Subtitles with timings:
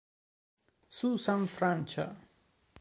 [0.89, 2.09] Susan Francia